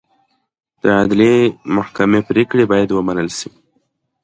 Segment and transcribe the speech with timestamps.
[0.81, 1.35] د عدلي
[1.75, 3.49] محکمې پرېکړې باید ومنل شي.